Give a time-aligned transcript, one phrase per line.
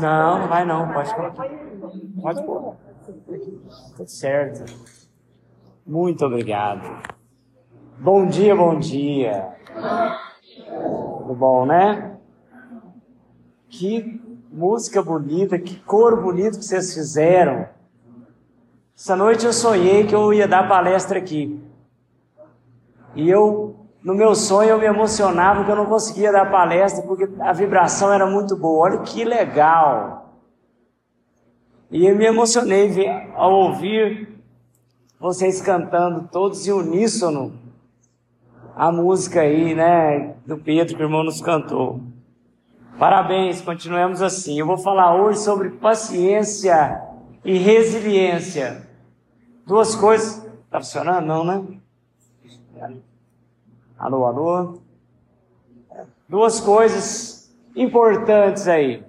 [0.00, 1.48] Não, não vai não, pode colocar.
[2.20, 2.76] Pode pôr.
[3.96, 4.64] Tudo certo.
[5.86, 6.82] Muito obrigado.
[7.98, 9.48] Bom dia, bom dia.
[11.18, 12.18] Tudo bom, né?
[13.68, 14.20] Que
[14.50, 17.68] música bonita, que cor bonito que vocês fizeram.
[18.96, 21.62] Essa noite eu sonhei que eu ia dar palestra aqui.
[23.14, 27.28] E eu, no meu sonho, eu me emocionava que eu não conseguia dar palestra porque
[27.40, 28.86] a vibração era muito boa.
[28.86, 30.32] Olha que legal.
[31.90, 34.28] E eu me emocionei ao ouvir
[35.20, 37.52] vocês cantando todos em uníssono
[38.74, 42.00] a música aí, né, do Pedro que o irmão nos cantou.
[42.98, 44.58] Parabéns, continuemos assim.
[44.58, 47.02] Eu vou falar hoje sobre paciência
[47.44, 48.88] e resiliência.
[49.66, 50.42] Duas coisas.
[50.70, 51.26] Tá funcionando?
[51.26, 51.62] Não, né?
[54.02, 54.78] Alô, alô?
[56.28, 59.04] Duas coisas importantes aí.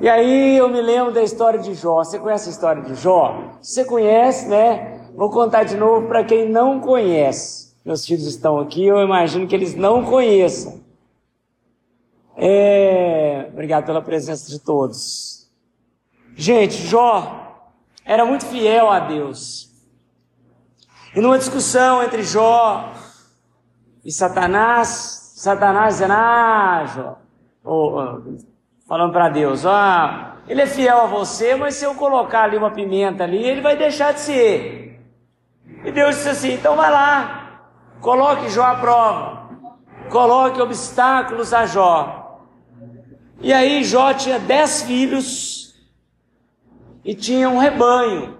[0.00, 2.02] E aí eu me lembro da história de Jó.
[2.02, 3.58] Você conhece a história de Jó?
[3.62, 5.08] Você conhece, né?
[5.14, 7.76] Vou contar de novo para quem não conhece.
[7.84, 10.80] Meus filhos estão aqui, eu imagino que eles não conheçam.
[12.36, 13.46] É...
[13.52, 15.48] Obrigado pela presença de todos.
[16.34, 17.70] Gente, Jó
[18.04, 19.70] era muito fiel a Deus.
[21.14, 22.92] E numa discussão entre Jó
[24.04, 26.84] e Satanás, Satanás dizendo, ah,
[28.88, 32.72] falando para Deus, ah, ele é fiel a você, mas se eu colocar ali uma
[32.72, 35.00] pimenta ali, ele vai deixar de ser.
[35.84, 39.50] E Deus disse assim, então vai lá, coloque Jó à prova,
[40.10, 42.40] coloque obstáculos a Jó.
[43.40, 45.74] E aí Jó tinha dez filhos
[47.04, 48.38] e tinha um rebanho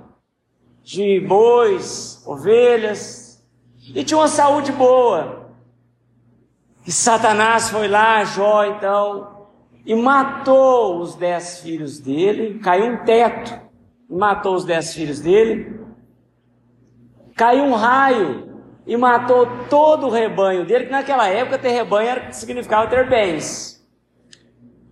[0.83, 3.43] de bois, ovelhas,
[3.95, 5.42] e tinha uma saúde boa.
[6.87, 9.47] E Satanás foi lá, Jó então,
[9.87, 13.61] e matou os dez filhos dele, caiu um teto,
[14.11, 15.81] e matou os dez filhos dele,
[17.37, 18.53] caiu um raio
[18.87, 23.81] e matou todo o rebanho dele, que naquela época ter rebanho era, significava ter bens.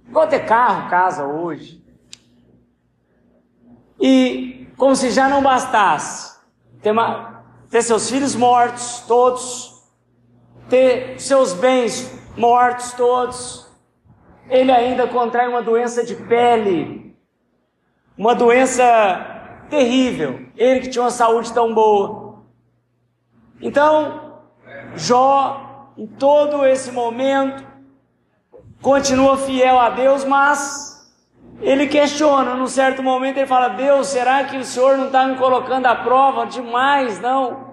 [0.08, 1.80] Igual ter carro, casa hoje.
[4.00, 6.38] E como se já não bastasse
[6.80, 6.94] ter,
[7.68, 9.69] ter seus filhos mortos, todos,
[10.70, 13.68] ter seus bens mortos, todos,
[14.48, 17.14] ele ainda contrai uma doença de pele,
[18.16, 18.84] uma doença
[19.68, 20.46] terrível.
[20.56, 22.40] Ele que tinha uma saúde tão boa.
[23.60, 24.38] Então,
[24.96, 27.64] Jó, em todo esse momento,
[28.80, 31.12] continua fiel a Deus, mas
[31.60, 35.36] ele questiona, num certo momento ele fala: Deus, será que o Senhor não está me
[35.36, 37.69] colocando à prova demais, não?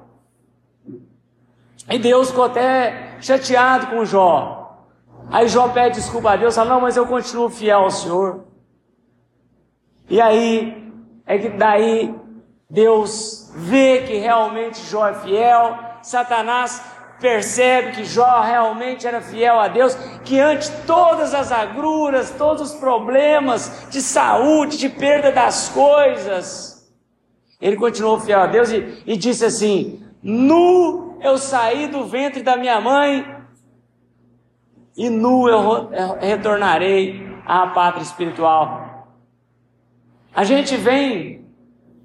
[1.89, 4.85] E Deus ficou até chateado com Jó.
[5.31, 8.45] Aí Jó pede desculpa a Deus, fala: Não, mas eu continuo fiel ao Senhor.
[10.09, 10.91] E aí,
[11.25, 12.13] é que daí
[12.69, 16.81] Deus vê que realmente Jó é fiel, Satanás
[17.19, 22.79] percebe que Jó realmente era fiel a Deus, que ante todas as agruras, todos os
[22.79, 26.87] problemas de saúde, de perda das coisas,
[27.59, 32.55] ele continuou fiel a Deus e, e disse assim: Nu eu saí do ventre da
[32.55, 33.25] minha mãe,
[34.95, 39.07] e nu eu, eu retornarei à pátria espiritual.
[40.33, 41.45] A gente vem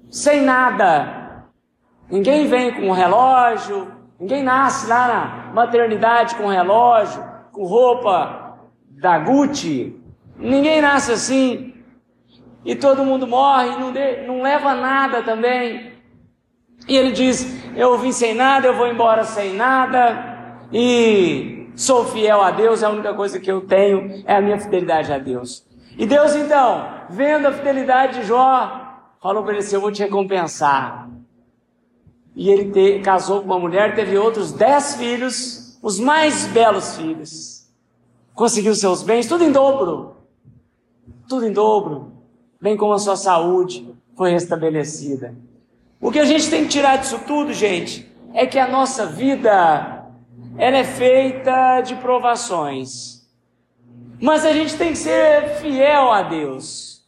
[0.09, 1.45] sem nada,
[2.09, 7.21] ninguém vem com um relógio, Ninguém nasce lá na maternidade com relógio,
[7.51, 8.57] com roupa
[8.87, 10.01] da Gucci.
[10.37, 11.73] Ninguém nasce assim.
[12.63, 15.92] E todo mundo morre, não, de, não leva nada também.
[16.87, 17.45] E ele diz:
[17.75, 20.67] Eu vim sem nada, eu vou embora sem nada.
[20.71, 24.59] E sou fiel a Deus, é a única coisa que eu tenho é a minha
[24.59, 25.65] fidelidade a Deus.
[25.97, 30.03] E Deus então, vendo a fidelidade de Jó, falou para ele assim: Eu vou te
[30.03, 31.09] recompensar.
[32.35, 37.71] E ele te, casou com uma mulher, teve outros dez filhos, os mais belos filhos.
[38.33, 40.15] Conseguiu seus bens, tudo em dobro.
[41.29, 42.11] Tudo em dobro.
[42.59, 45.35] Bem como a sua saúde foi restabelecida.
[46.03, 50.05] O que a gente tem que tirar disso tudo, gente, é que a nossa vida
[50.57, 53.25] ela é feita de provações.
[54.19, 57.05] Mas a gente tem que ser fiel a Deus.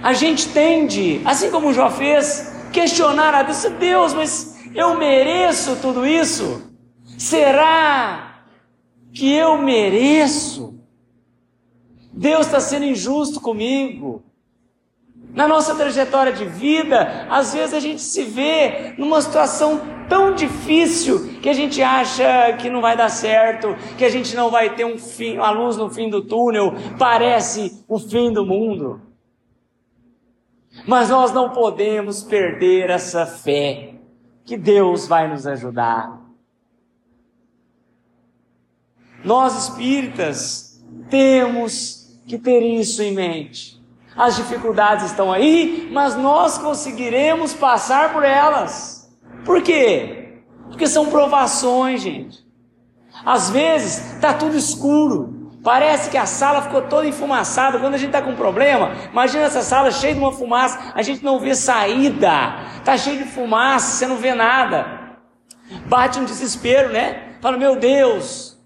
[0.00, 6.06] A gente tende, assim como Jó fez, questionar a Deus, Deus, mas eu mereço tudo
[6.06, 6.70] isso?
[7.18, 8.42] Será
[9.12, 10.78] que eu mereço?
[12.12, 14.22] Deus está sendo injusto comigo.
[15.36, 21.38] Na nossa trajetória de vida, às vezes a gente se vê numa situação tão difícil
[21.42, 24.86] que a gente acha que não vai dar certo, que a gente não vai ter
[24.86, 29.02] um fim, uma luz no fim do túnel, parece o fim do mundo.
[30.86, 33.92] Mas nós não podemos perder essa fé
[34.42, 36.18] que Deus vai nos ajudar.
[39.22, 43.75] Nós espíritas temos que ter isso em mente.
[44.16, 49.14] As dificuldades estão aí, mas nós conseguiremos passar por elas.
[49.44, 50.40] Por quê?
[50.68, 52.44] Porque são provações, gente.
[53.24, 57.78] Às vezes está tudo escuro, parece que a sala ficou toda enfumaçada.
[57.78, 61.24] Quando a gente está com problema, imagina essa sala cheia de uma fumaça, a gente
[61.24, 65.16] não vê saída, está cheio de fumaça, você não vê nada.
[65.86, 67.36] Bate um desespero, né?
[67.40, 68.56] Fala, meu Deus,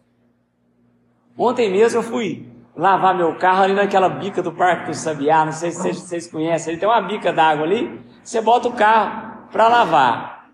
[1.41, 2.50] Ontem mesmo eu fui
[2.81, 6.73] lavar meu carro ali naquela bica do Parque do Sabiá, não sei se vocês, conhecem,
[6.73, 10.49] ele tem uma bica d'água ali, você bota o carro para lavar,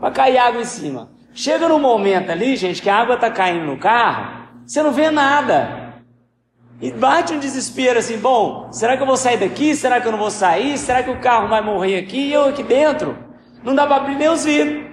[0.00, 1.12] para cair água em cima.
[1.32, 5.12] Chega num momento ali, gente, que a água está caindo no carro, você não vê
[5.12, 6.02] nada.
[6.80, 9.76] E bate um desespero assim, bom, será que eu vou sair daqui?
[9.76, 10.76] Será que eu não vou sair?
[10.76, 13.16] Será que o carro vai morrer aqui e eu aqui dentro?
[13.62, 14.92] Não dá para abrir nem os vidros.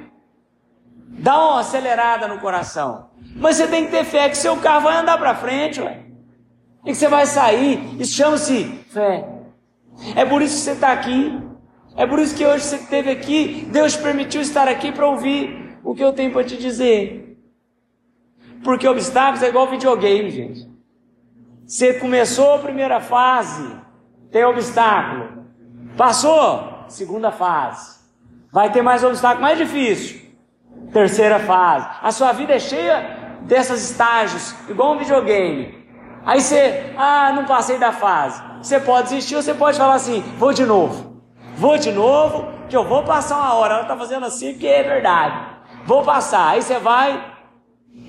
[1.07, 3.09] Dá uma acelerada no coração.
[3.35, 6.10] Mas você tem que ter fé que seu carro vai andar para frente, ué.
[6.85, 7.99] E que você vai sair.
[7.99, 9.27] Isso chama-se fé.
[10.15, 11.39] É por isso que você está aqui.
[11.95, 13.67] É por isso que hoje você esteve aqui.
[13.71, 17.37] Deus permitiu estar aqui para ouvir o que eu tenho para te dizer.
[18.63, 20.69] Porque obstáculos é igual videogame, gente.
[21.65, 23.75] Você começou a primeira fase,
[24.31, 25.45] tem obstáculo.
[25.97, 27.99] Passou, segunda fase.
[28.51, 30.21] Vai ter mais obstáculo mais difícil.
[30.91, 31.87] Terceira fase.
[32.01, 35.80] A sua vida é cheia desses estágios, igual um videogame.
[36.25, 38.41] Aí você, ah, não passei da fase.
[38.61, 41.21] Você pode desistir ou você pode falar assim: vou de novo.
[41.55, 43.73] Vou de novo, que eu vou passar uma hora.
[43.73, 45.35] Ela está fazendo assim porque é verdade.
[45.85, 46.49] Vou passar.
[46.49, 47.33] Aí você vai,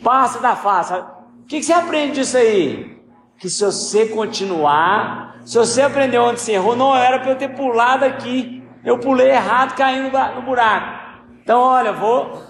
[0.03, 0.95] passa da fase.
[0.95, 3.03] O que, que você aprende disso aí?
[3.39, 7.49] Que se você continuar, se você aprender onde você errou, não era para eu ter
[7.49, 8.63] pulado aqui.
[8.85, 11.01] Eu pulei errado, caindo no buraco.
[11.43, 12.43] Então, olha, vou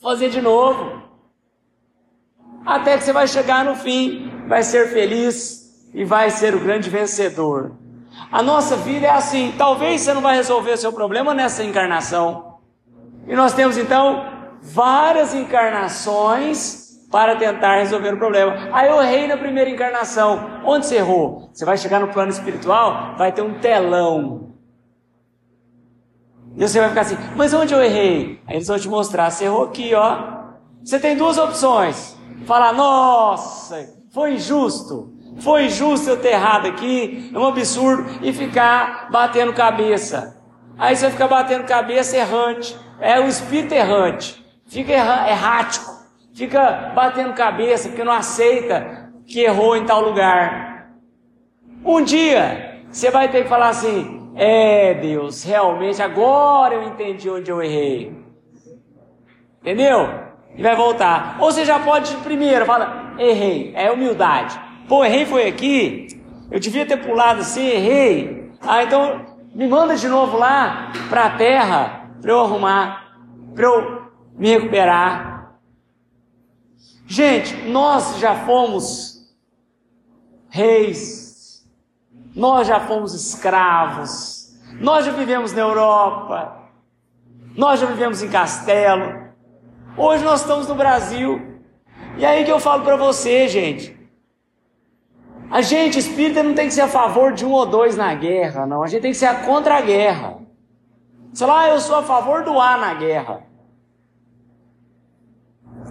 [0.00, 1.06] fazer de novo
[2.66, 6.88] até que você vai chegar no fim, vai ser feliz e vai ser o grande
[6.90, 7.72] vencedor.
[8.30, 9.54] A nossa vida é assim.
[9.56, 12.58] Talvez você não vai resolver o seu problema nessa encarnação.
[13.26, 14.24] E nós temos então
[14.62, 18.68] várias encarnações para tentar resolver o problema.
[18.72, 20.60] Aí eu errei na primeira encarnação.
[20.64, 21.50] Onde você errou?
[21.52, 24.54] Você vai chegar no plano espiritual, vai ter um telão.
[26.56, 28.40] E você vai ficar assim, mas onde eu errei?
[28.46, 30.36] Aí eles vão te mostrar, você errou aqui, ó.
[30.82, 32.16] Você tem duas opções
[32.46, 39.10] falar: nossa, foi injusto, foi injusto eu ter errado aqui, é um absurdo, e ficar
[39.10, 40.42] batendo cabeça.
[40.78, 45.92] Aí você fica batendo cabeça errante, é o espírito errante, fica errático,
[46.34, 50.88] fica batendo cabeça porque não aceita que errou em tal lugar.
[51.84, 57.50] Um dia você vai ter que falar assim: é Deus, realmente agora eu entendi onde
[57.50, 58.16] eu errei.
[59.60, 60.26] Entendeu?
[60.56, 61.36] e vai voltar.
[61.38, 64.58] Ou você já pode primeiro, fala, errei, é humildade.
[64.88, 66.08] Pô, errei foi aqui,
[66.50, 68.52] eu devia ter pulado assim, errei.
[68.60, 69.24] Ah, então
[69.54, 73.18] me manda de novo lá para a terra para eu arrumar,
[73.54, 74.02] para eu
[74.36, 75.56] me recuperar.
[77.06, 79.34] Gente, nós já fomos
[80.48, 81.64] reis,
[82.34, 86.70] nós já fomos escravos, nós já vivemos na Europa,
[87.54, 89.26] nós já vivemos em castelo,
[89.98, 91.45] Hoje nós estamos no Brasil.
[92.16, 93.94] E aí que eu falo para você, gente.
[95.50, 98.66] A gente espírita não tem que ser a favor de um ou dois na guerra,
[98.66, 98.82] não.
[98.82, 100.38] A gente tem que ser contra a guerra.
[101.32, 103.44] Sei lá, eu sou a favor do A na guerra.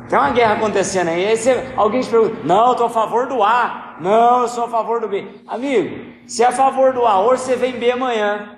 [0.10, 1.28] Tem uma guerra acontecendo aí.
[1.28, 3.98] aí você, alguém te pergunta: Não, eu estou a favor do A.
[4.02, 5.28] Não, eu sou a favor do B.
[5.48, 8.58] Amigo, se é a favor do A hoje, você vem B amanhã.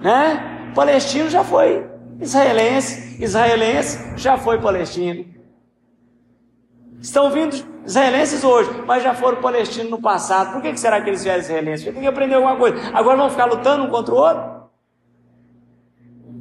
[0.00, 0.72] Né?
[0.74, 5.24] Palestino já foi israelense, israelense já foi palestino.
[7.00, 10.52] Estão vindo israelenses hoje, mas já foram palestinos no passado.
[10.52, 11.84] Por que, será que eles vieram israelenses?
[11.84, 12.78] Porque tem que aprender alguma coisa.
[12.92, 14.60] Agora vão ficar lutando um contra o outro?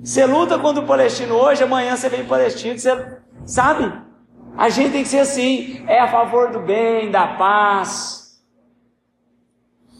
[0.04, 3.92] Você luta contra o palestino hoje, amanhã você vem palestino, você sabe?
[4.58, 8.42] A gente tem que ser assim, é a favor do bem, da paz.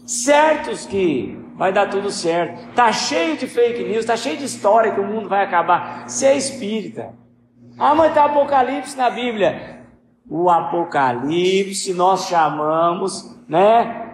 [0.06, 2.74] Certos que vai dar tudo certo.
[2.74, 6.08] Tá cheio de fake news, tá cheio de história que o mundo vai acabar.
[6.08, 7.14] Você é espírita.
[7.78, 9.80] Ah, mas tá Apocalipse na Bíblia.
[10.28, 14.08] O Apocalipse nós chamamos, né?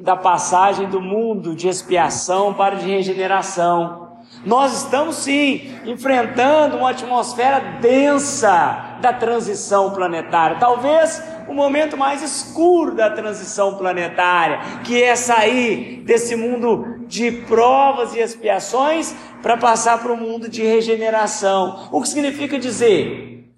[0.00, 4.05] da passagem do mundo de expiação para de regeneração.
[4.46, 10.56] Nós estamos sim enfrentando uma atmosfera densa da transição planetária.
[10.60, 18.14] Talvez o momento mais escuro da transição planetária, que é sair desse mundo de provas
[18.14, 21.88] e expiações para passar para o mundo de regeneração.
[21.90, 23.50] O que significa dizer?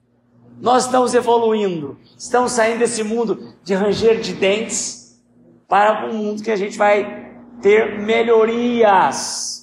[0.59, 5.21] Nós estamos evoluindo, estamos saindo desse mundo de ranger de dentes
[5.68, 7.30] para um mundo que a gente vai
[7.61, 9.58] ter melhorias.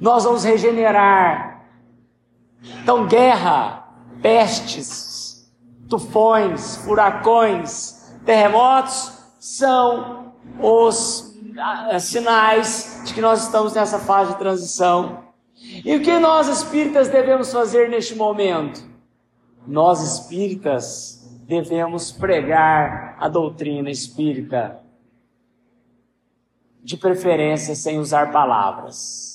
[0.00, 1.64] Nós vamos regenerar.
[2.82, 3.88] Então, guerra,
[4.20, 5.50] pestes,
[5.88, 15.24] tufões, furacões, terremotos são os ah, sinais de que nós estamos nessa fase de transição.
[15.84, 18.86] E o que nós espíritas devemos fazer neste momento?
[19.66, 21.18] Nós espíritas
[21.48, 24.80] devemos pregar a doutrina espírita,
[26.82, 29.27] de preferência sem usar palavras.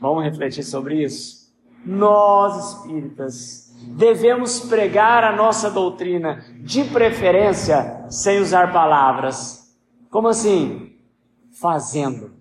[0.00, 1.52] Vamos refletir sobre isso?
[1.84, 9.76] Nós espíritas devemos pregar a nossa doutrina, de preferência sem usar palavras.
[10.10, 10.96] Como assim?
[11.60, 12.32] Fazendo.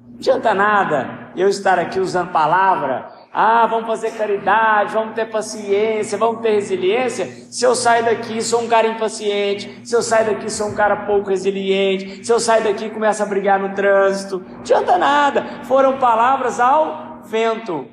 [0.00, 6.18] Não adianta nada eu estar aqui usando palavra ah, vamos fazer caridade, vamos ter paciência,
[6.18, 7.26] vamos ter resiliência.
[7.50, 9.80] Se eu sair daqui, sou um cara impaciente.
[9.84, 12.26] Se eu sair daqui, sou um cara pouco resiliente.
[12.26, 14.44] Se eu sair daqui, começo a brigar no trânsito.
[14.46, 15.64] Não adianta nada.
[15.64, 17.86] Foram palavras ao vento.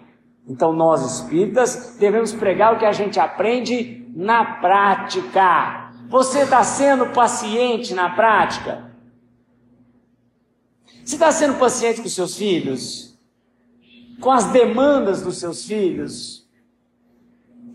[0.45, 5.89] Então, nós espíritas devemos pregar o que a gente aprende na prática.
[6.09, 8.91] Você está sendo paciente na prática?
[11.05, 13.08] Você está sendo paciente com seus filhos?
[14.19, 16.47] Com as demandas dos seus filhos?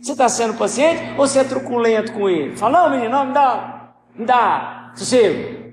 [0.00, 2.56] Você está sendo paciente ou você é truculento com ele?
[2.56, 5.72] Fala, não, menino, não, me dá, me dá sossego.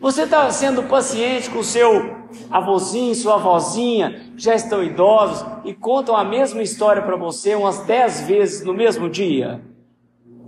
[0.00, 2.16] Você está sendo paciente com o seu
[2.50, 8.20] avôzinho, sua avózinha, já estão idosos e contam a mesma história para você umas dez
[8.22, 9.60] vezes no mesmo dia?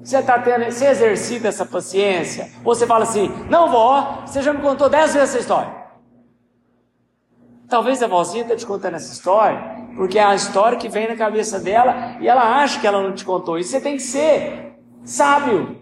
[0.02, 2.50] Você está tendo, você exercita essa paciência?
[2.64, 5.81] Ou você fala assim, não vó, você já me contou dez vezes essa história.
[7.72, 9.58] Talvez a vozinha esteja te contando essa história,
[9.96, 13.14] porque é a história que vem na cabeça dela e ela acha que ela não
[13.14, 13.58] te contou.
[13.58, 15.78] E você tem que ser sábio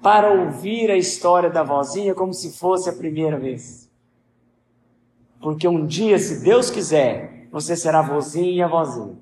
[0.00, 3.90] para ouvir a história da vozinha como se fosse a primeira vez.
[5.40, 9.18] Porque um dia, se Deus quiser, você será vozinha vozinha.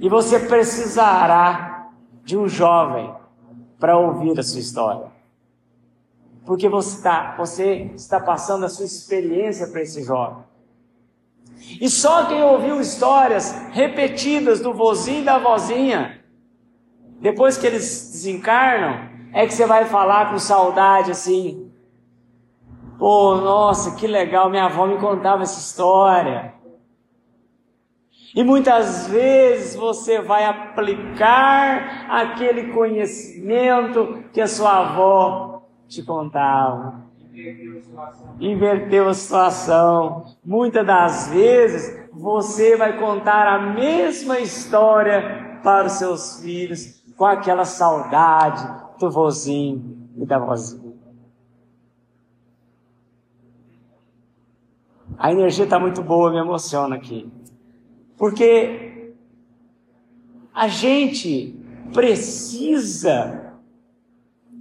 [0.00, 1.92] E você precisará
[2.24, 3.14] de um jovem
[3.78, 5.15] para ouvir a sua história
[6.46, 10.44] porque você está, você está passando a sua experiência para esse jovem.
[11.80, 16.22] E só quem ouviu histórias repetidas do vozinho e da vozinha,
[17.20, 21.72] depois que eles desencarnam, é que você vai falar com saudade assim.
[22.96, 26.54] Pô, nossa, que legal, minha avó me contava essa história.
[28.34, 35.55] E muitas vezes você vai aplicar aquele conhecimento que a sua avó
[35.88, 37.04] te contavam.
[38.40, 40.24] Inverteu a situação.
[40.44, 47.64] Muitas das vezes você vai contar a mesma história para os seus filhos com aquela
[47.64, 48.66] saudade
[48.98, 50.94] do vozinho e da vozinha.
[55.18, 57.30] A energia está muito boa, me emociona aqui.
[58.16, 59.14] Porque
[60.54, 61.54] a gente
[61.92, 63.45] precisa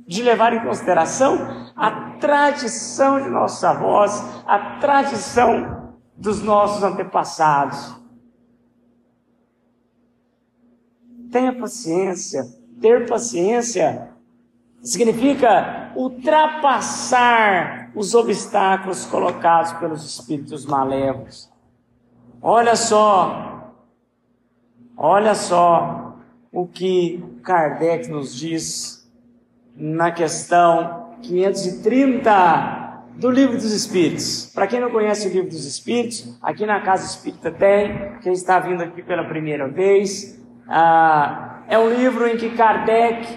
[0.08, 1.38] de levar em consideração
[1.76, 7.96] a tradição de nossos avós, a tradição dos nossos antepassados.
[11.32, 12.44] Tenha paciência.
[12.80, 14.12] Ter paciência
[14.82, 21.50] significa ultrapassar os obstáculos colocados pelos espíritos malévolos.
[22.42, 23.74] Olha só,
[24.96, 26.16] olha só
[26.52, 29.05] o que Kardec nos diz
[29.76, 34.52] na questão 530 do Livro dos Espíritos.
[34.54, 38.60] Para quem não conhece o Livro dos Espíritos, aqui na Casa Espírita tem, quem está
[38.60, 43.28] vindo aqui pela primeira vez, ah, é um livro em que Kardec,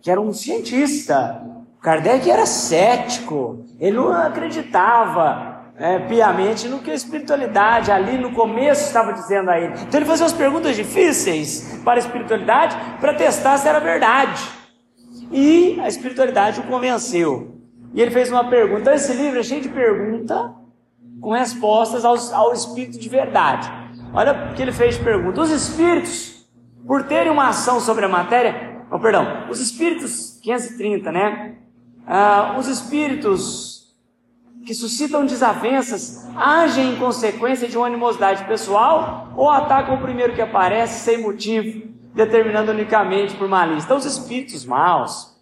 [0.00, 1.42] que era um cientista,
[1.80, 8.86] Kardec era cético, ele não acreditava é, piamente no que a espiritualidade ali no começo
[8.86, 9.74] estava dizendo a ele.
[9.86, 14.57] Então ele fazia umas perguntas difíceis para a espiritualidade para testar se era verdade.
[15.30, 17.56] E a espiritualidade o convenceu.
[17.94, 18.80] E ele fez uma pergunta.
[18.80, 20.50] Então, esse livro é cheio de perguntas
[21.20, 23.70] com respostas ao, ao espírito de verdade.
[24.12, 25.40] Olha o que ele fez de pergunta.
[25.40, 26.48] Os espíritos,
[26.86, 31.56] por terem uma ação sobre a matéria, oh, perdão, os espíritos que 530, né?
[32.06, 33.94] Ah, os espíritos
[34.64, 40.42] que suscitam desavenças agem em consequência de uma animosidade pessoal ou atacam o primeiro que
[40.42, 43.86] aparece sem motivo, determinando unicamente por malícia.
[43.86, 45.36] Então, os espíritos maus,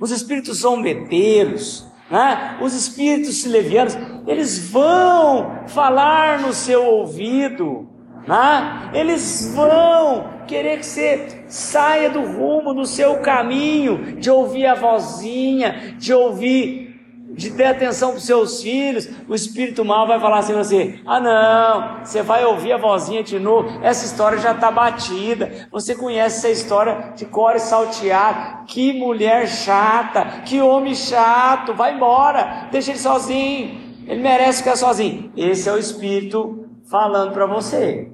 [0.00, 2.58] os espíritos zombeteiros, né?
[2.60, 7.88] os espíritos levianos, eles vão falar no seu ouvido,
[8.26, 8.90] né?
[8.94, 15.94] eles vão querer que você saia do rumo do seu caminho, de ouvir a vozinha,
[15.98, 16.87] de ouvir
[17.30, 21.20] de ter atenção para os seus filhos, o espírito mal vai falar assim você: ah
[21.20, 26.38] não, você vai ouvir a vozinha de novo, essa história já está batida, você conhece
[26.38, 32.98] essa história de core salteado, que mulher chata, que homem chato, vai embora, deixa ele
[32.98, 35.30] sozinho, ele merece ficar sozinho.
[35.36, 38.10] Esse é o espírito falando para você.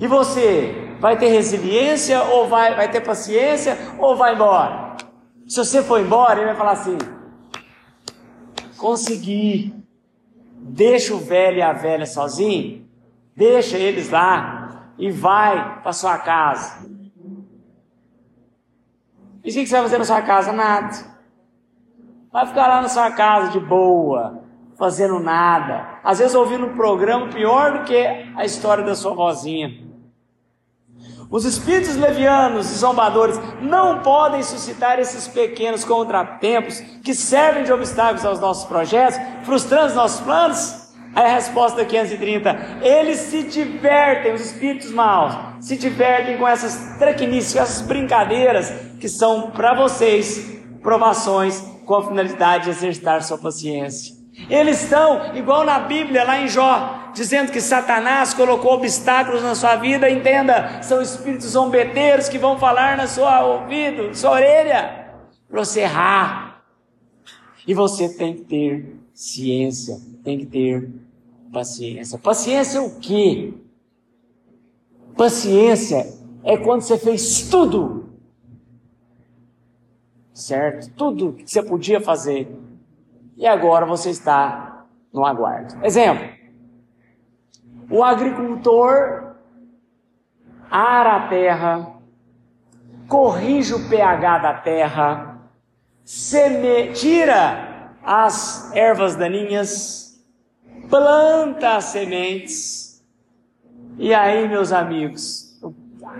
[0.00, 4.87] E você vai ter resiliência ou vai, vai ter paciência ou vai embora?
[5.48, 6.98] Se você for embora, ele vai falar assim:
[8.76, 9.74] consegui.
[10.60, 12.86] Deixa o velho e a velha sozinho,
[13.34, 16.86] deixa eles lá e vai para sua casa.
[19.42, 20.52] E o que você vai fazer na sua casa?
[20.52, 20.90] Nada.
[22.30, 24.42] Vai ficar lá na sua casa de boa,
[24.76, 26.00] fazendo nada.
[26.04, 27.96] Às vezes ouvindo um programa pior do que
[28.36, 29.87] a história da sua vozinha.
[31.30, 38.24] Os espíritos levianos e zombadores não podem suscitar esses pequenos contratempos que servem de obstáculos
[38.24, 40.88] aos nossos projetos, frustrando os nossos planos?
[41.14, 47.52] Aí a resposta 530: eles se divertem, os espíritos maus, se divertem com essas traquinices,
[47.52, 54.17] com essas brincadeiras que são para vocês provações com a finalidade de exercitar sua paciência.
[54.48, 59.76] Eles estão, igual na Bíblia, lá em Jó, dizendo que Satanás colocou obstáculos na sua
[59.76, 60.08] vida.
[60.08, 65.12] Entenda, são espíritos zombeteiros que vão falar na sua ouvido, sua orelha,
[65.48, 66.62] para você errar.
[67.66, 70.88] E você tem que ter ciência, tem que ter
[71.52, 72.18] paciência.
[72.18, 73.52] Paciência é o quê?
[75.16, 76.06] Paciência
[76.44, 78.08] é quando você fez tudo,
[80.32, 80.90] certo?
[80.94, 82.48] Tudo que você podia fazer
[83.38, 85.78] e agora você está no aguardo.
[85.84, 86.28] Exemplo:
[87.88, 89.36] o agricultor
[90.70, 91.94] ara a terra,
[93.06, 95.38] corrige o pH da terra,
[96.04, 100.20] seme, tira as ervas daninhas,
[100.90, 103.02] planta as sementes,
[103.96, 105.58] e aí, meus amigos,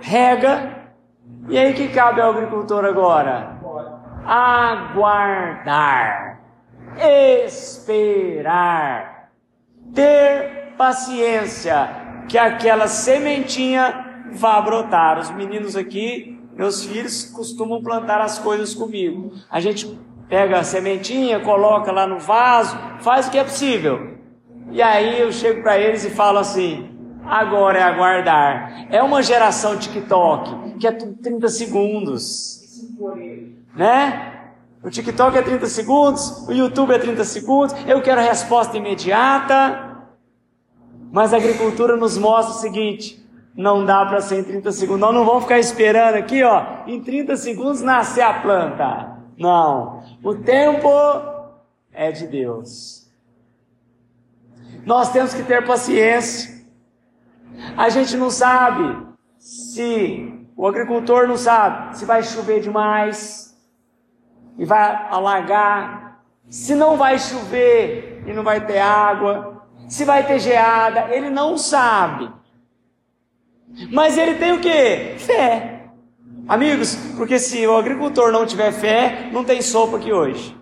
[0.00, 0.92] rega,
[1.48, 3.58] e aí que cabe ao agricultor agora?
[4.24, 6.27] Aguardar
[7.46, 9.30] esperar,
[9.94, 11.88] ter paciência,
[12.28, 15.18] que aquela sementinha vá brotar.
[15.18, 19.32] Os meninos aqui, meus filhos, costumam plantar as coisas comigo.
[19.50, 19.98] A gente
[20.28, 24.18] pega a sementinha, coloca lá no vaso, faz o que é possível.
[24.70, 26.90] E aí eu chego para eles e falo assim:
[27.24, 28.86] agora é aguardar.
[28.90, 32.58] É uma geração TikTok, que é tudo 30 segundos.
[33.74, 34.37] Né?
[34.88, 39.98] O TikTok é 30 segundos, o YouTube é 30 segundos, eu quero resposta imediata.
[41.12, 43.22] Mas a agricultura nos mostra o seguinte:
[43.54, 45.02] não dá para ser em 30 segundos.
[45.02, 49.18] Nós não vamos ficar esperando aqui, ó, em 30 segundos nascer a planta.
[49.36, 50.02] Não.
[50.24, 50.88] O tempo
[51.92, 53.06] é de Deus.
[54.86, 56.64] Nós temos que ter paciência.
[57.76, 59.06] A gente não sabe
[59.38, 63.47] se o agricultor não sabe se vai chover demais
[64.58, 70.40] e vai alagar, se não vai chover e não vai ter água, se vai ter
[70.40, 72.30] geada, ele não sabe.
[73.92, 75.14] Mas ele tem o que?
[75.18, 75.90] Fé.
[76.48, 80.56] Amigos, porque se o agricultor não tiver fé, não tem sopa aqui hoje.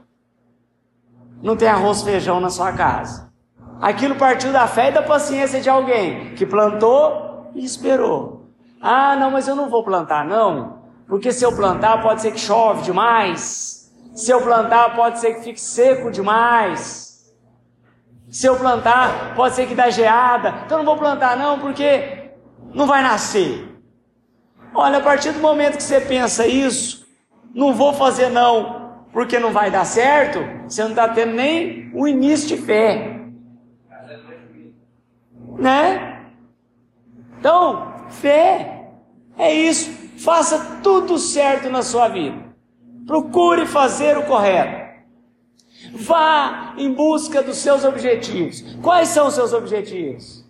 [1.43, 3.33] Não tem arroz feijão na sua casa.
[3.81, 8.51] Aquilo partiu da fé e da paciência de alguém que plantou e esperou.
[8.81, 10.81] Ah, não, mas eu não vou plantar, não.
[11.07, 13.76] Porque se eu plantar, pode ser que chove demais.
[14.16, 17.22] Se eu plantar, pode ser que fique seco demais.
[18.31, 20.62] Se eu plantar, pode ser que dá geada.
[20.64, 22.31] Então não vou plantar não, porque
[22.72, 23.68] não vai nascer.
[24.74, 27.07] Olha, a partir do momento que você pensa isso,
[27.55, 32.09] não vou fazer não, porque não vai dar certo, você não está tendo nem o
[32.09, 33.20] início de fé.
[35.59, 36.22] Né?
[37.38, 38.92] Então, fé
[39.38, 39.90] é isso.
[40.18, 42.46] Faça tudo certo na sua vida.
[43.07, 44.87] Procure fazer o correto.
[45.92, 48.62] Vá em busca dos seus objetivos.
[48.83, 50.45] Quais são os seus objetivos?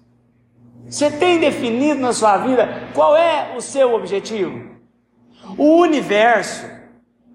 [0.89, 4.77] Você tem definido na sua vida qual é o seu objetivo?
[5.59, 6.67] O universo,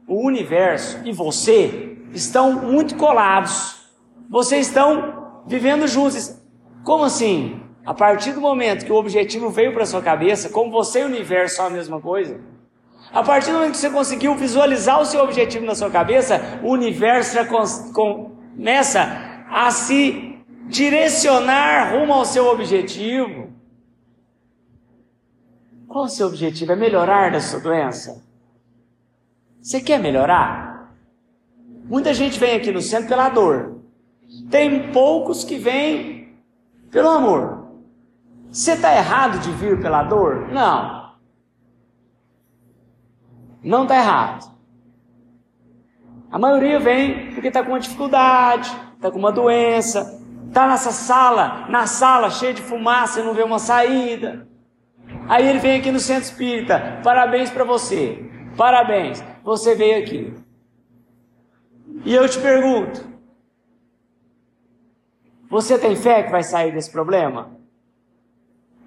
[0.07, 3.89] o universo e você estão muito colados.
[4.29, 6.41] Vocês estão vivendo juntos.
[6.83, 7.61] Como assim?
[7.85, 11.07] A partir do momento que o objetivo veio para sua cabeça, como você e o
[11.07, 12.39] universo são a mesma coisa,
[13.13, 16.71] a partir do momento que você conseguiu visualizar o seu objetivo na sua cabeça, o
[16.71, 17.37] universo
[17.93, 19.01] começa
[19.49, 23.51] a se direcionar rumo ao seu objetivo.
[25.87, 26.71] Qual o seu objetivo?
[26.71, 28.23] É melhorar da sua doença?
[29.61, 30.95] Você quer melhorar?
[31.83, 33.81] Muita gente vem aqui no centro pela dor.
[34.49, 36.33] Tem poucos que vêm
[36.89, 37.67] pelo amor.
[38.49, 40.47] Você está errado de vir pela dor?
[40.53, 41.00] Não.
[43.63, 44.51] Não está errado.
[46.31, 51.67] A maioria vem porque está com uma dificuldade, está com uma doença, está nessa sala,
[51.69, 54.47] na sala cheia de fumaça e não vê uma saída.
[55.27, 56.99] Aí ele vem aqui no centro espírita.
[57.03, 58.29] Parabéns para você.
[58.57, 59.23] Parabéns.
[59.43, 60.33] Você veio aqui.
[62.05, 63.05] E eu te pergunto:
[65.49, 67.57] você tem fé que vai sair desse problema?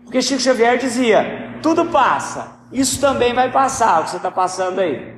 [0.04, 4.80] Porque Chico Xavier dizia: tudo passa, isso também vai passar, o que você está passando
[4.80, 5.14] aí.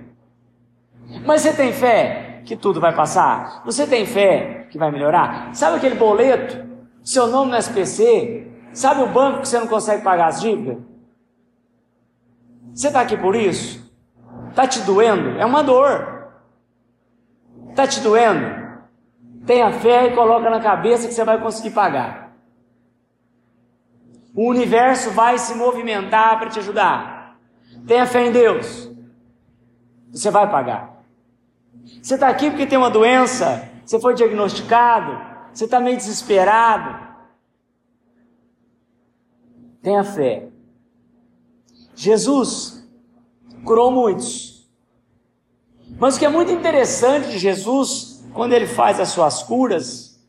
[1.24, 3.62] Mas você tem fé que tudo vai passar?
[3.64, 5.54] Você tem fé que vai melhorar?
[5.54, 6.66] Sabe aquele boleto,
[7.02, 8.46] seu nome no SPC?
[8.74, 10.76] Sabe o banco que você não consegue pagar as dívidas?
[12.74, 13.90] Você está aqui por isso?
[14.50, 15.38] Está te doendo?
[15.38, 16.28] É uma dor.
[17.70, 18.66] Está te doendo?
[19.46, 22.36] Tenha fé e coloca na cabeça que você vai conseguir pagar.
[24.34, 27.15] O universo vai se movimentar para te ajudar.
[27.86, 28.90] Tenha fé em Deus.
[30.10, 31.04] Você vai pagar.
[32.02, 35.18] Você está aqui porque tem uma doença, você foi diagnosticado,
[35.52, 37.06] você está meio desesperado.
[39.82, 40.48] Tenha fé.
[41.94, 42.86] Jesus
[43.64, 44.68] curou muitos.
[45.98, 50.20] Mas o que é muito interessante de Jesus, quando ele faz as suas curas,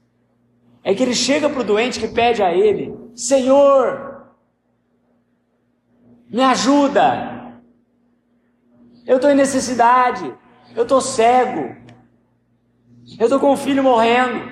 [0.84, 4.28] é que ele chega para o doente que pede a ele: Senhor,
[6.30, 7.37] me ajuda.
[9.08, 10.32] Eu estou em necessidade.
[10.76, 11.76] Eu estou cego.
[13.18, 14.52] Eu estou com o filho morrendo.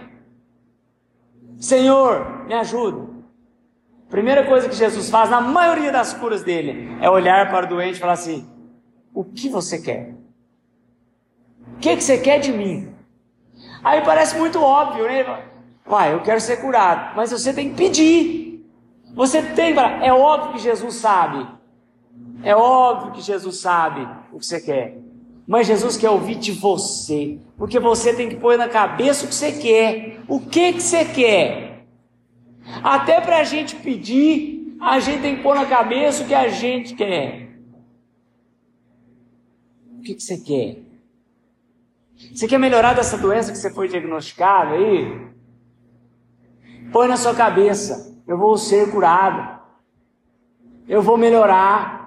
[1.60, 3.14] Senhor, me ajuda.
[4.10, 7.98] Primeira coisa que Jesus faz na maioria das curas dele é olhar para o doente
[7.98, 8.48] e falar assim:
[9.14, 10.16] O que você quer?
[11.76, 12.96] O que, que você quer de mim?
[13.84, 15.44] Aí parece muito óbvio, né?
[15.84, 18.66] Pai, eu quero ser curado, mas você tem que pedir.
[19.14, 20.06] Você tem para.
[20.06, 21.46] É óbvio que Jesus sabe.
[22.44, 24.98] É óbvio que Jesus sabe o que você quer.
[25.48, 27.40] Mas Jesus quer ouvir de você.
[27.58, 30.20] Porque você tem que pôr na cabeça o que você quer.
[30.28, 31.86] O que, que você quer?
[32.84, 36.48] Até para a gente pedir, a gente tem que pôr na cabeça o que a
[36.48, 37.60] gente quer.
[39.98, 40.78] O que, que você quer?
[42.34, 45.28] Você quer melhorar dessa doença que você foi diagnosticado aí?
[46.92, 49.60] Põe na sua cabeça eu vou ser curado,
[50.88, 52.05] eu vou melhorar.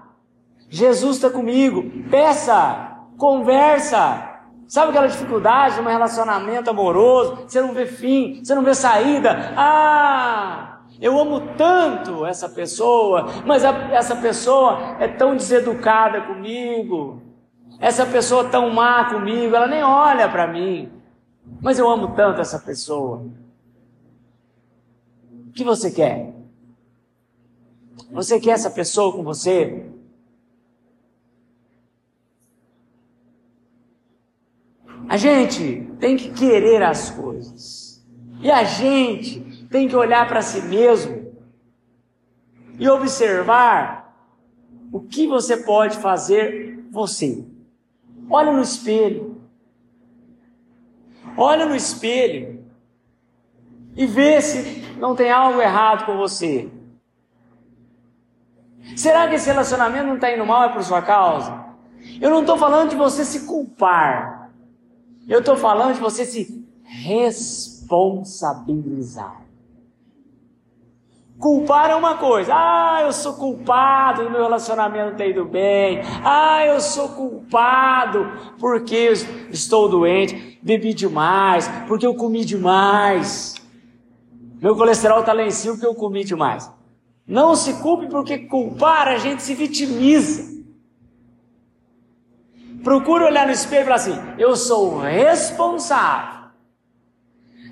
[0.68, 1.84] Jesus está comigo.
[2.10, 4.40] Peça, conversa.
[4.66, 7.44] Sabe aquela dificuldade de um relacionamento amoroso?
[7.46, 9.54] Você não vê fim, você não vê saída.
[9.56, 17.22] Ah, eu amo tanto essa pessoa, mas a, essa pessoa é tão deseducada comigo.
[17.80, 20.92] Essa pessoa é tão má comigo, ela nem olha para mim.
[21.62, 23.26] Mas eu amo tanto essa pessoa
[25.54, 26.34] que você quer?
[28.12, 29.87] Você quer essa pessoa com você?
[35.08, 38.06] A gente tem que querer as coisas.
[38.40, 41.32] E a gente tem que olhar para si mesmo
[42.78, 44.14] e observar
[44.92, 47.44] o que você pode fazer você.
[48.30, 49.40] Olha no espelho.
[51.36, 52.64] Olha no espelho
[53.96, 56.70] e vê se não tem algo errado com você.
[58.96, 61.64] Será que esse relacionamento não está indo mal é por sua causa?
[62.20, 64.37] Eu não estou falando de você se culpar.
[65.28, 69.42] Eu estou falando de você se responsabilizar.
[71.38, 72.52] Culpar é uma coisa.
[72.52, 76.00] Ah, eu sou culpado do meu relacionamento não ter ido bem.
[76.24, 78.26] Ah, eu sou culpado
[78.58, 79.12] porque eu
[79.50, 83.54] estou doente, bebi demais, porque eu comi demais.
[84.60, 86.68] Meu colesterol está lá em cima porque eu comi demais.
[87.24, 90.57] Não se culpe porque culpar a gente se vitimiza.
[92.82, 96.48] Procure olhar no espelho e falar assim: eu sou responsável.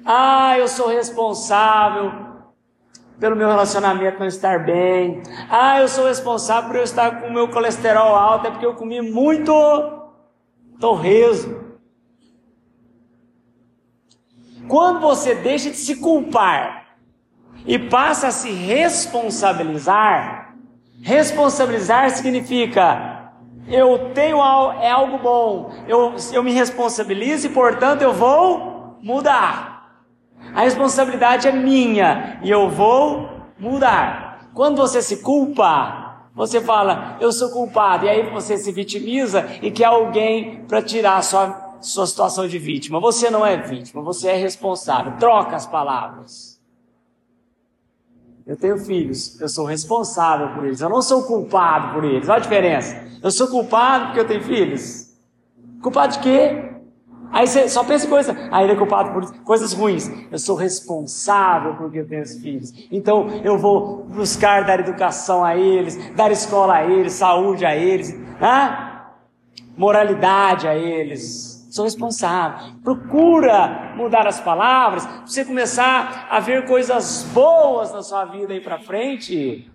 [0.05, 2.27] Ah, eu sou responsável
[3.19, 5.23] pelo meu relacionamento não estar bem.
[5.51, 8.75] Ah, eu sou responsável por eu estar com o meu colesterol alto, é porque eu
[8.75, 9.53] comi muito
[10.79, 11.64] torresmo.
[14.69, 16.99] Quando você deixa de se culpar
[17.64, 20.55] e passa a se responsabilizar,
[21.01, 23.15] responsabilizar significa
[23.68, 24.38] eu tenho
[24.81, 29.76] é algo bom, eu, eu me responsabilizo e portanto eu vou mudar.
[30.55, 34.48] A responsabilidade é minha e eu vou mudar.
[34.55, 39.70] Quando você se culpa, você fala, eu sou culpado, e aí você se vitimiza e
[39.70, 43.00] quer alguém para tirar sua, sua situação de vítima.
[43.00, 45.12] Você não é vítima, você é responsável.
[45.18, 46.56] Troca as palavras.
[48.47, 52.29] Eu tenho filhos, eu sou responsável por eles, eu não sou culpado por eles.
[52.29, 53.05] Olha a diferença.
[53.21, 55.13] Eu sou culpado porque eu tenho filhos.
[55.83, 56.73] Culpado de quê?
[57.33, 60.09] Aí você só pensa em coisa, ah, ele é culpado por coisas ruins.
[60.31, 62.73] Eu sou responsável porque eu tenho os filhos.
[62.91, 68.17] Então eu vou buscar dar educação a eles, dar escola a eles, saúde a eles,
[68.41, 69.03] né?
[69.77, 71.56] moralidade a eles.
[71.77, 72.73] Sou responsável.
[72.83, 78.79] Procura mudar as palavras, você começar a ver coisas boas na sua vida aí para
[78.79, 79.71] frente,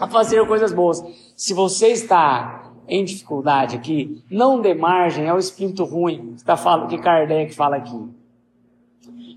[0.00, 1.00] a fazer coisas boas.
[1.36, 6.88] Se você está em dificuldade aqui, não dê margem ao espírito ruim que, tá falando,
[6.88, 8.08] que Kardec fala aqui.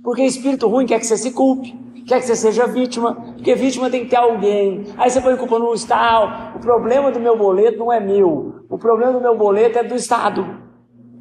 [0.04, 3.88] Porque espírito ruim quer que você se culpe, quer que você seja vítima, porque vítima
[3.88, 4.84] tem que ter alguém.
[4.98, 6.58] Aí você põe culpa no Estado.
[6.58, 8.66] O problema do meu boleto não é meu.
[8.68, 10.69] O problema do meu boleto é do Estado.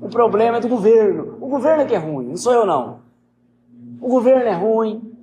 [0.01, 1.37] O problema é do governo.
[1.41, 3.01] O governo é que é ruim, não sou eu não.
[4.01, 5.17] O governo é ruim.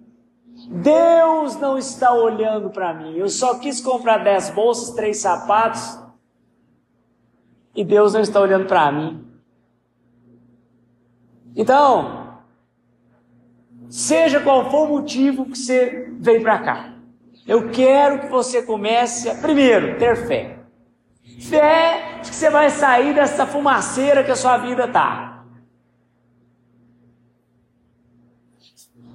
[0.69, 3.15] Deus não está olhando para mim.
[3.15, 5.99] Eu só quis comprar dez bolsas, três sapatos
[7.75, 9.25] e Deus não está olhando para mim.
[11.55, 12.39] Então,
[13.89, 16.93] seja qual for o motivo que você veio para cá,
[17.47, 20.54] eu quero que você comece a, primeiro, ter fé.
[21.39, 25.43] Fé de que você vai sair dessa fumaceira que a sua vida está.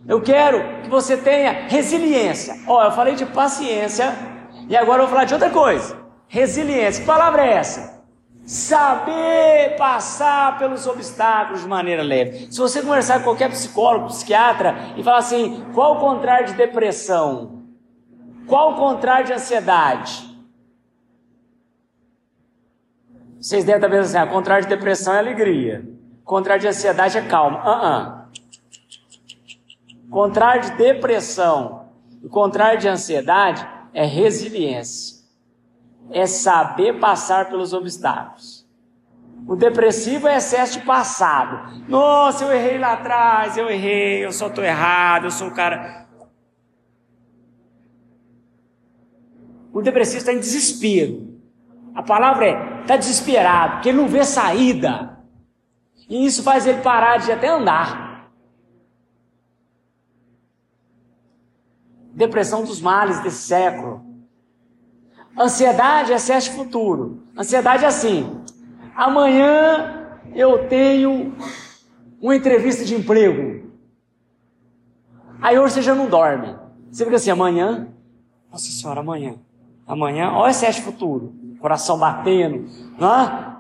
[0.07, 2.57] Eu quero que você tenha resiliência.
[2.67, 4.13] Ó, eu falei de paciência
[4.69, 5.99] e agora eu vou falar de outra coisa.
[6.27, 7.03] Resiliência.
[7.03, 8.01] Que palavra é essa?
[8.45, 12.51] Saber passar pelos obstáculos de maneira leve.
[12.51, 17.65] Se você conversar com qualquer psicólogo, psiquiatra e falar assim: qual o contrário de depressão?
[18.47, 20.30] Qual o contrário de ansiedade?
[23.41, 25.89] Vocês devem estar pensando assim: ah, contrário de depressão é alegria,
[26.25, 27.61] contrário de ansiedade é calma.
[27.61, 28.21] Uh -uh.
[30.11, 31.89] Contrário de depressão
[32.23, 35.21] e contrário de ansiedade é resiliência
[36.11, 38.69] é saber passar pelos obstáculos.
[39.47, 41.83] O depressivo é excesso de passado.
[41.89, 46.07] Nossa, eu errei lá atrás, eu errei, eu só estou errado, eu sou o cara.
[49.73, 51.39] O depressivo está em desespero.
[51.95, 55.19] A palavra é, está desesperado, porque ele não vê saída.
[56.09, 58.31] E isso faz ele parar de até andar.
[62.13, 64.05] Depressão dos males desse século.
[65.39, 67.23] Ansiedade é de futuro.
[67.37, 68.43] Ansiedade é assim:
[68.95, 71.35] amanhã eu tenho
[72.21, 73.71] uma entrevista de emprego.
[75.41, 76.57] Aí hoje você já não dorme.
[76.91, 77.89] Você fica assim: amanhã,
[78.51, 79.37] nossa senhora, amanhã.
[79.91, 81.35] Amanhã, olha excesso de futuro.
[81.61, 82.65] Coração batendo,
[82.97, 83.51] não é?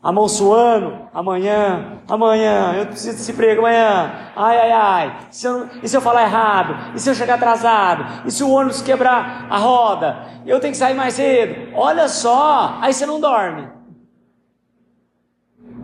[0.00, 5.68] a mão suando, amanhã, amanhã, eu preciso desse emprego amanhã, ai, ai, ai, se eu,
[5.82, 9.48] e se eu falar errado, e se eu chegar atrasado, e se o ônibus quebrar
[9.50, 13.68] a roda, eu tenho que sair mais cedo, olha só, aí você não dorme,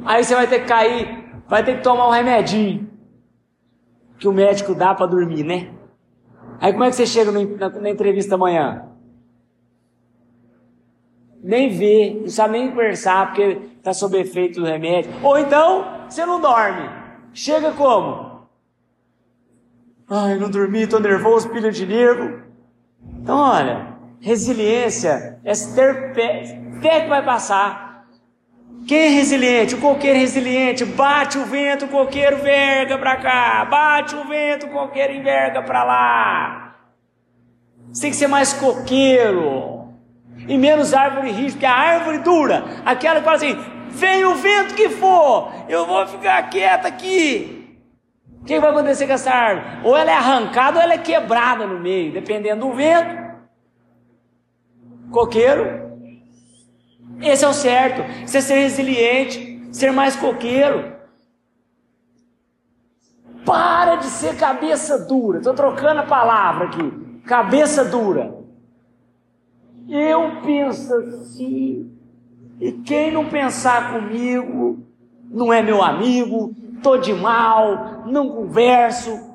[0.04, 2.88] aí você vai ter que cair, vai ter que tomar um remedinho,
[4.16, 5.72] que o médico dá para dormir, né?
[6.60, 8.93] Aí como é que você chega na, na entrevista amanhã?
[11.44, 15.12] Nem vê, não sabe nem conversar porque está sob efeito do remédio.
[15.22, 16.88] Ou então, você não dorme.
[17.35, 18.48] Chega como?
[20.09, 22.42] Ai, não dormi, estou nervoso, pilha de nervo.
[23.20, 23.88] Então, olha,
[24.20, 28.07] resiliência é ter fé, fé que vai passar.
[28.88, 29.74] Quem é resiliente?
[29.74, 30.87] O coqueiro resiliente.
[30.87, 33.64] Bate o vento, o coqueiro verga para cá.
[33.66, 36.76] Bate o vento, o coqueiro enverga para lá.
[37.92, 39.73] Você tem que ser mais coqueiro
[40.48, 43.57] e menos árvore rígida, porque a árvore dura, aquela que fala assim:
[43.90, 47.78] vem o vento que for, eu vou ficar quieta aqui.
[48.40, 49.66] O que vai acontecer com essa árvore?
[49.85, 53.24] Ou ela é arrancada ou ela é quebrada no meio, dependendo do vento.
[55.11, 55.85] Coqueiro,
[57.22, 58.02] esse é o certo.
[58.26, 60.92] Você ser resiliente, ser mais coqueiro.
[63.46, 65.38] Para de ser cabeça dura.
[65.38, 67.22] Estou trocando a palavra aqui.
[67.26, 68.43] cabeça dura.
[69.88, 71.90] Eu penso assim,
[72.60, 74.78] e quem não pensar comigo
[75.30, 79.34] não é meu amigo, tô de mal, não converso.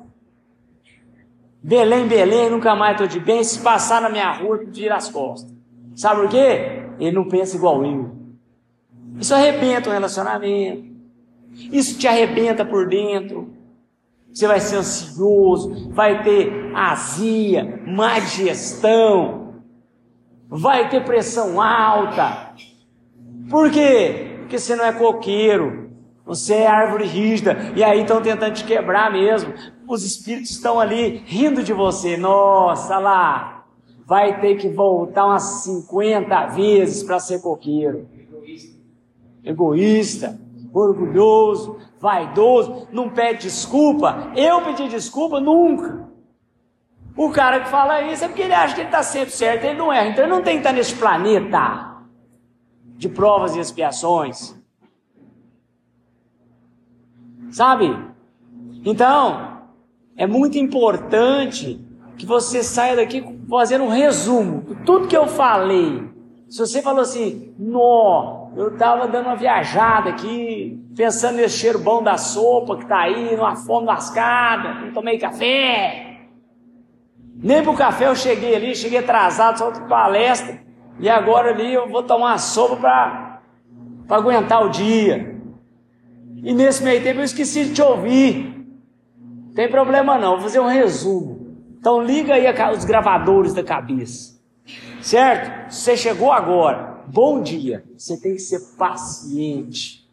[1.62, 3.44] Belém, Belém, nunca mais tô de bem.
[3.44, 5.54] Se passar na minha rua, tira as costas.
[5.94, 6.82] Sabe por quê?
[6.98, 8.10] Ele não pensa igual eu.
[9.18, 10.90] Isso arrebenta o relacionamento.
[11.54, 13.52] Isso te arrebenta por dentro.
[14.32, 19.39] Você vai ser ansioso, vai ter azia, má digestão,
[20.50, 22.54] vai ter pressão alta.
[23.48, 24.36] Por quê?
[24.40, 25.90] Porque você não é coqueiro,
[26.26, 29.54] você é árvore rígida, e aí estão tentando te quebrar mesmo.
[29.88, 32.16] Os espíritos estão ali rindo de você.
[32.16, 33.64] Nossa, lá,
[34.04, 38.08] vai ter que voltar umas 50 vezes para ser coqueiro.
[39.44, 40.38] Egoísta,
[40.72, 44.32] orgulhoso, vaidoso, não pede desculpa.
[44.36, 46.09] Eu pedi desculpa nunca.
[47.16, 49.78] O cara que fala isso é porque ele acha que ele está sempre certo, ele
[49.78, 50.08] não erra.
[50.08, 51.96] Então ele não tem que estar nesse planeta
[52.96, 54.54] de provas e expiações.
[57.50, 57.96] Sabe?
[58.84, 59.58] Então,
[60.16, 61.84] é muito importante
[62.16, 66.08] que você saia daqui fazendo um resumo de tudo que eu falei.
[66.48, 72.02] Se você falou assim, nó, eu estava dando uma viajada aqui, pensando nesse cheiro bom
[72.02, 76.09] da sopa que está aí, numa fome lascada, não tomei café.
[77.42, 80.60] Nem pro café eu cheguei ali, cheguei atrasado, só outra palestra,
[80.98, 85.40] e agora ali eu vou tomar uma sopa para aguentar o dia.
[86.42, 88.66] E nesse meio tempo eu esqueci de te ouvir.
[89.54, 91.56] Tem problema não, vou fazer um resumo.
[91.78, 92.44] Então liga aí
[92.76, 94.38] os gravadores da cabeça.
[95.00, 95.72] Certo?
[95.72, 97.04] Você chegou agora.
[97.06, 97.84] Bom dia.
[97.96, 100.06] Você tem que ser paciente.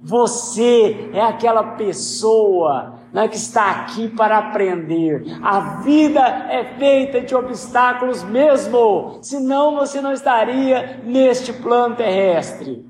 [0.00, 5.24] Você é aquela pessoa né, que está aqui para aprender.
[5.42, 12.84] A vida é feita de obstáculos mesmo, senão você não estaria neste plano terrestre.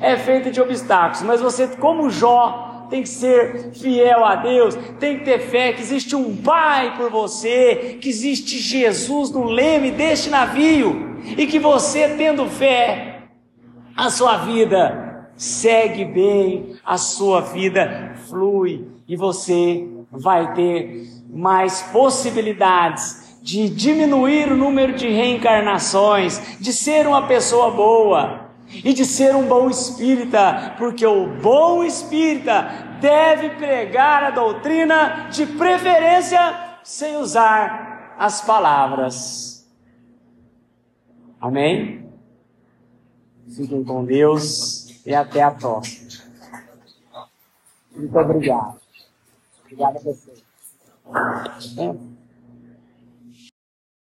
[0.00, 5.20] É feita de obstáculos, mas você, como Jó, tem que ser fiel a Deus, tem
[5.20, 10.30] que ter fé que existe um Pai por você, que existe Jesus no leme deste
[10.30, 13.22] navio, e que você, tendo fé,
[13.96, 23.40] a sua vida segue bem, a sua vida flui e você vai ter mais possibilidades
[23.42, 29.48] de diminuir o número de reencarnações, de ser uma pessoa boa e de ser um
[29.48, 32.68] bom espírita, porque o bom espírita
[33.00, 39.68] deve pregar a doutrina de preferência sem usar as palavras.
[41.40, 42.08] Amém?
[43.56, 46.10] Fiquem com Deus e até a próxima.
[47.96, 48.79] Muito obrigado.
[49.72, 50.32] Obrigado a você.
[51.78, 52.09] É.